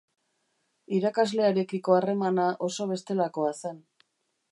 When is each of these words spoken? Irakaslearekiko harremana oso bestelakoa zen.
Irakaslearekiko 0.99 1.97
harremana 1.97 2.47
oso 2.69 2.89
bestelakoa 2.93 3.53
zen. 3.63 3.79